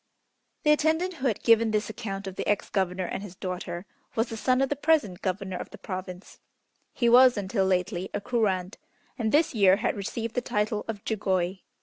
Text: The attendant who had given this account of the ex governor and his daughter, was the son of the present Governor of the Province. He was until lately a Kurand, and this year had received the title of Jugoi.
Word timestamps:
The 0.63 0.71
attendant 0.71 1.13
who 1.17 1.27
had 1.27 1.43
given 1.43 1.69
this 1.69 1.87
account 1.87 2.25
of 2.25 2.35
the 2.35 2.47
ex 2.47 2.71
governor 2.71 3.05
and 3.05 3.21
his 3.21 3.35
daughter, 3.35 3.85
was 4.15 4.29
the 4.29 4.35
son 4.35 4.59
of 4.59 4.69
the 4.69 4.75
present 4.75 5.21
Governor 5.21 5.57
of 5.57 5.69
the 5.69 5.77
Province. 5.77 6.39
He 6.91 7.07
was 7.07 7.37
until 7.37 7.67
lately 7.67 8.09
a 8.11 8.19
Kurand, 8.19 8.77
and 9.19 9.31
this 9.31 9.53
year 9.53 9.75
had 9.75 9.95
received 9.95 10.33
the 10.33 10.41
title 10.41 10.85
of 10.87 11.05
Jugoi. 11.05 11.59